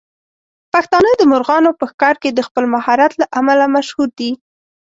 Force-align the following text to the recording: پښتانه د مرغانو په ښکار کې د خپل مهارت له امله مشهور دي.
پښتانه 0.73 1.11
د 1.15 1.21
مرغانو 1.31 1.71
په 1.79 1.85
ښکار 1.91 2.15
کې 2.21 2.29
د 2.33 2.39
خپل 2.47 2.65
مهارت 2.75 3.11
له 3.21 3.25
امله 3.39 3.65
مشهور 3.75 4.09
دي. 4.19 4.31